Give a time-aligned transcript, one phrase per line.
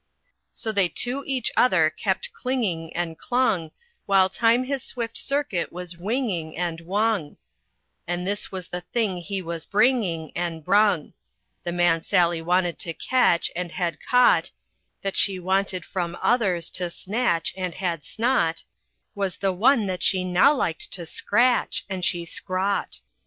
[0.51, 3.69] So they to each other kept clinging, and clung,
[4.07, 7.37] While Time his swift circuit was winging, and wung;
[8.07, 11.13] And this was the thing he was bringing, and brung:
[11.63, 14.49] The man Sally wanted to catch, and had caught
[15.03, 18.63] That she wanted from others to snatch, and had snaught,
[19.13, 23.01] Was the one that she now liked to scratch, and she scraught.